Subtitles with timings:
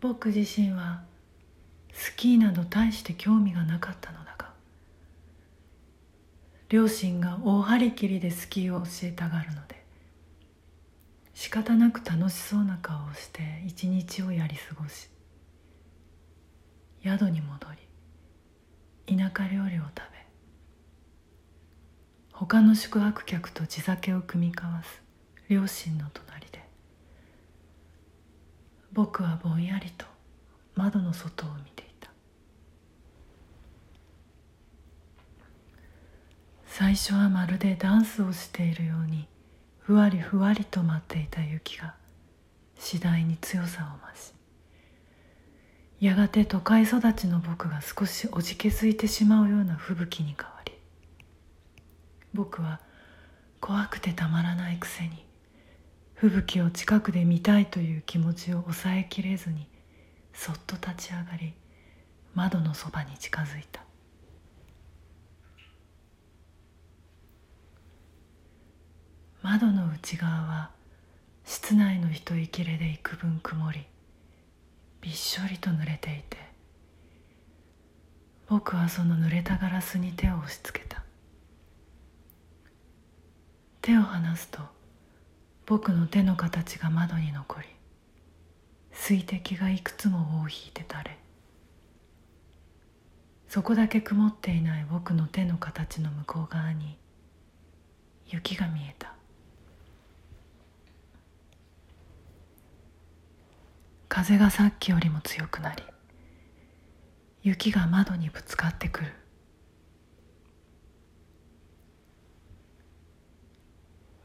[0.00, 1.02] 僕自身は
[1.92, 4.52] スキーなど大して興味がなかったのだが
[6.68, 9.82] 両親が大張り切りでスキーを教えたがるので
[11.34, 15.08] 仕方なく楽しそうな顔をして一日をやり過ごし
[17.02, 17.66] 宿に戻
[19.06, 20.18] り田舎料理を食べ
[22.32, 25.02] 他の宿泊客と地酒を酌み交わす
[25.48, 26.47] 両親の隣
[28.92, 30.06] 僕はぼんやりと
[30.74, 32.10] 窓の外を見ていた。
[36.66, 39.26] 最初はまるでダンスをしているように
[39.80, 41.94] ふわりふわりと舞っていた雪が
[42.78, 44.32] 次第に強さを増し
[46.00, 50.72] やがて都会育ちの僕が少しおじけづいてしまうような吹雪に変わり
[52.32, 52.80] 僕は
[53.60, 55.24] 怖くてたまらないくせに
[56.20, 59.68] 吹雪を近くで見たいという気持ちを抑えきれずに
[60.32, 61.54] そっと立ち上がり
[62.34, 63.82] 窓のそばに近づいた。
[69.42, 70.70] 窓の内側は
[71.44, 73.86] 室内の一息れで幾分曇り
[75.00, 76.36] びっしょりと濡れていて
[78.48, 81.04] 僕はその濡れたガラスに手を押し付けた。
[83.80, 84.77] 手を離すと
[85.68, 87.66] 僕の手の形が窓に残り
[88.90, 91.18] 水滴がいくつも尾を引いて垂れ
[93.48, 96.96] そこだけ曇っていない僕の手の形の向こう側に
[98.28, 99.14] 雪が見えた。
[104.08, 105.82] 風がさっきよりも強くなり
[107.42, 109.12] 雪が窓にぶつかってくる。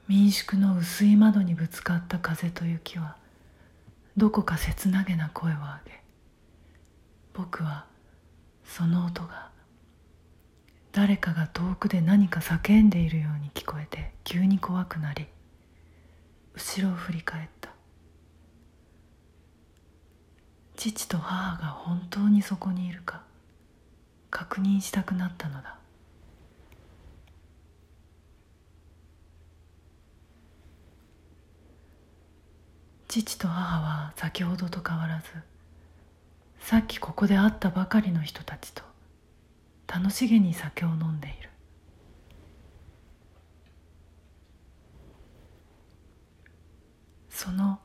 [0.07, 3.15] 民宿の薄い窓にぶつかった風と雪は
[4.17, 6.03] どこか切なげな声を上げ
[7.33, 7.85] 僕は
[8.65, 9.49] その音が
[10.91, 15.25] 誰かが遠くで何か叫んでいるように聞こえて急に怖くなり
[16.53, 17.73] 後ろを振り返った。
[20.75, 23.23] 父と母が本当にそこにいるか
[24.29, 25.77] 確認したくなったのだ。
[33.21, 35.25] 父と母は先ほどと変わらず
[36.59, 38.81] さっきここで会ったばかりの人たちと
[39.85, 41.49] 楽しげに酒を飲んでいる。
[47.29, 47.79] その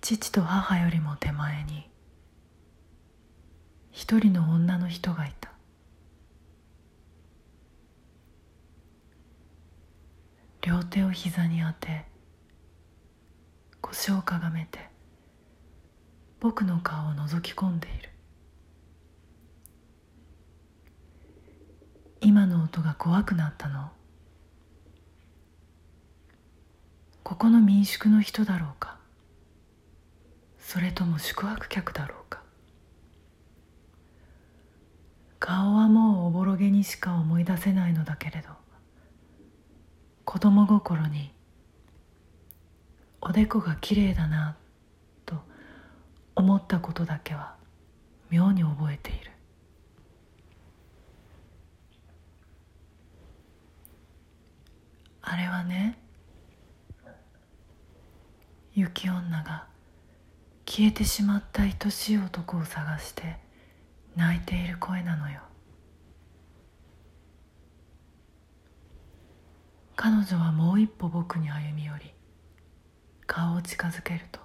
[0.00, 1.90] 父と母よりも手前に
[3.90, 5.52] 一人の女の人がいた。
[10.62, 12.15] 両手を膝に当て
[13.90, 14.78] 腰をかがめて
[16.40, 18.10] 僕の顔を覗き込んでいる。
[22.20, 23.90] 今の音が怖くなったの。
[27.22, 28.98] ここの民宿の人だろうか。
[30.58, 32.42] それとも宿泊客だろうか。
[35.38, 38.48] 顔はもうおぼろげにしか思い出せないのだけれど
[40.24, 41.30] 子供心に
[43.28, 44.56] おでこがきれいだな
[45.24, 45.34] と
[46.36, 47.56] 思ったことだけは
[48.30, 49.32] 妙に覚えている。
[55.22, 55.98] あれはね
[58.74, 59.66] 雪女が
[60.64, 63.38] 消えてしまった愛しい男を探して
[64.14, 65.40] 泣いている声なのよ。
[69.96, 72.15] 彼女はもう一歩僕に歩み寄り
[73.26, 74.40] 顔を近づけると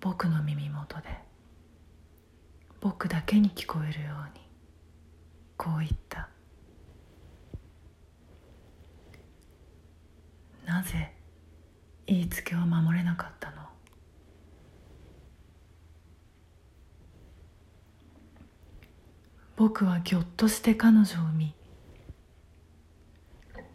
[0.00, 1.08] 僕の耳元で
[2.80, 4.44] 僕だけに聞こえるように
[5.56, 6.28] こう言った。
[10.66, 11.12] なぜ
[12.06, 13.56] 言いつけを守れなかったの？
[19.56, 21.54] 僕はぎょっとして彼女を見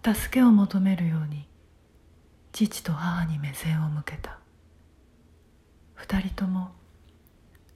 [0.04, 1.48] 助けを求めるように
[2.58, 4.40] 父と母に目線を向けた。
[5.94, 6.72] 二人とも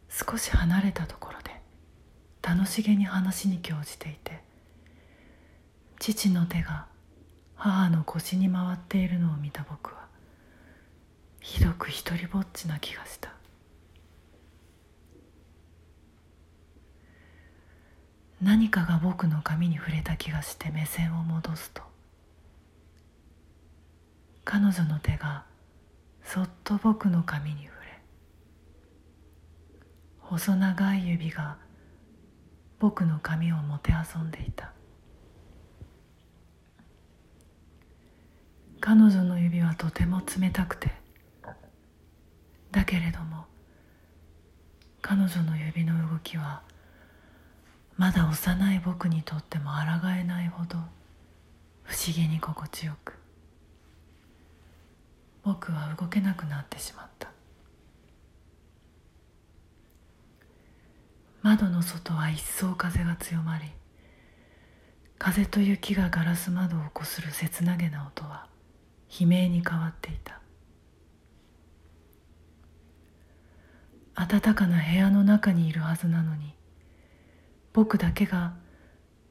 [0.08, 1.52] 少し離れたところで
[2.42, 4.42] 楽しげに話に興じていて
[6.00, 6.86] 父の手が
[7.56, 10.08] 母の腰に回っているのを見た僕は
[11.42, 13.34] ひどく一りぼっちな気がした。
[18.42, 21.89] 何かが僕の髪に触れた気がして目線を戻すと
[24.52, 25.46] 彼女の手が
[26.24, 28.02] そっと僕の髪に触れ
[30.22, 31.58] 細長い指が
[32.80, 34.74] 僕の髪をもてあそんでいた。
[38.80, 40.90] 彼女の指はとても冷たくて
[42.72, 43.46] だけれども
[45.00, 46.64] 彼女の指の動きは
[47.98, 49.70] まだ幼い僕にとっても
[50.02, 50.78] 抗えないほど
[51.84, 53.19] 不思議に心地よく
[55.44, 57.30] 僕は動けなくなってしまった。
[61.42, 63.66] 窓の外は一層風が強まり
[65.18, 68.48] 風と雪がガラス窓をこする切なげな音は
[69.10, 70.40] 悲鳴に変わっていた。
[74.16, 76.54] 暖かな部屋の中にいるはずなのに
[77.72, 78.54] 僕だけが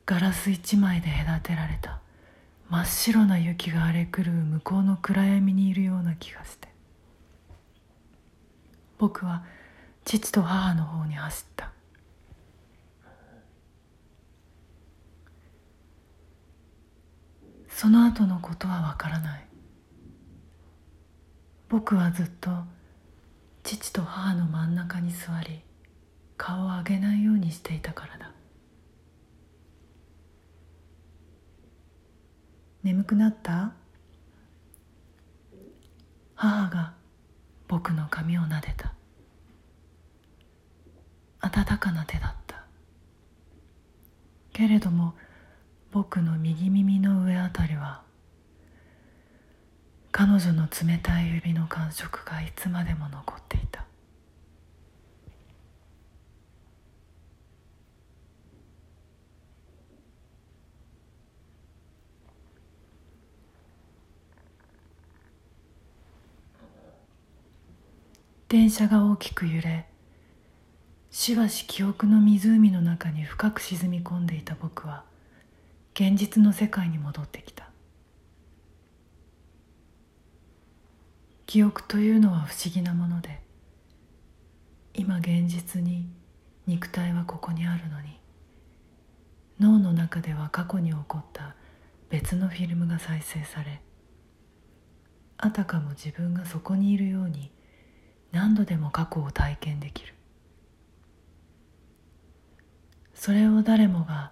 [0.07, 2.01] ガラス一枚で隔てられた。
[2.71, 6.69] 真っ白な雪が荒れ狂う向こうの暗闇にいるような気がして。
[8.99, 9.45] 僕は
[10.05, 11.73] 父と母の方に走った。
[17.69, 19.47] その後のことはわからない。
[21.69, 22.51] 僕はずっと
[23.63, 25.61] 父と母の真ん中に座り
[26.37, 28.28] 顔を上げないようにしていたからだ。
[32.89, 33.75] 眠くなった？
[36.35, 36.95] 母が
[37.67, 38.95] 僕の髪を撫でた。
[41.41, 42.65] 温かな手だった。
[44.55, 45.13] けれども
[45.93, 48.01] 僕の右耳の上あたりは
[50.11, 53.85] 彼女の冷たい指の感触がいつまでも残っていた。
[68.49, 69.85] 電車が大きく揺れ
[71.11, 75.05] しばし記憶の湖の中に深く沈み込んでいた僕は
[75.93, 77.69] 現実の世界に戻ってきた。
[81.45, 83.39] 記憶というのは不思議なもので
[84.95, 86.09] 今現実に
[86.67, 88.19] 肉体はここにあるのに
[89.61, 91.55] 脳の中では過去に起こった
[92.09, 93.83] 別のフィルムが再生され
[95.37, 97.51] あたかも自分がそこにいるように
[98.39, 100.15] 何度でも過去を体験できる。
[103.13, 104.31] それを誰もが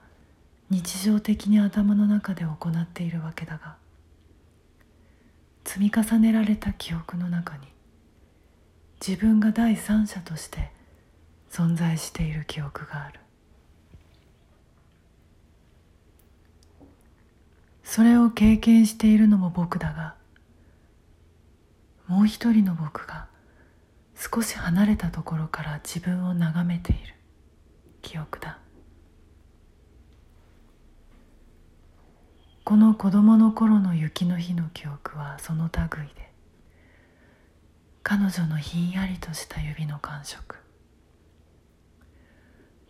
[0.71, 3.75] 日常的に頭の中で行っているわけだが
[5.65, 7.67] 積み重ねられた記憶の中に
[9.05, 10.71] 自分が第三者として
[11.51, 13.19] 存在している記憶がある。
[17.83, 20.15] それを経験しているのも僕だが
[22.07, 23.27] もう一人の僕が
[24.17, 27.15] 少し離れたところから自分を眺めている。
[28.03, 28.59] 記憶だ。
[32.67, 36.33] この子供の頃の雪の日の記憶はその類で
[38.03, 40.57] 彼女のひんやりとした指の感触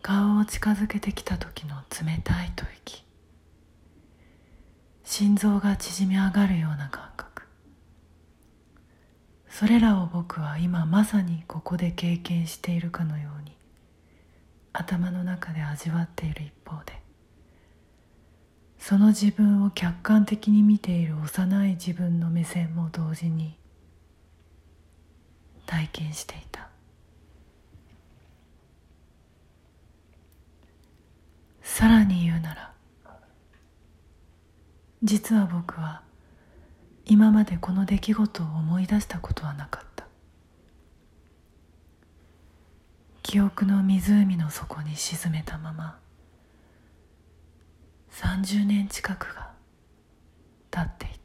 [0.01, 3.03] 顔を近づけてきた時の冷たい吐息
[5.03, 7.06] 心臓が縮み上がるような感覚
[9.57, 13.57] それらを僕は今まさにここで経験しているかのように
[14.71, 16.93] 頭の中で味わっている一方で
[18.77, 23.57] その自分を客観的に見ている幼い自分の目線も同時に
[25.65, 26.69] 体験していた。
[31.63, 32.73] さらに言うなら
[35.01, 36.03] 実は僕は
[37.09, 40.05] 今までこの出来事を思い出したことはなかった。
[43.23, 45.99] 記憶の湖の底に沈めたまま
[48.11, 49.51] 30年近くが
[50.69, 51.16] 経っていた。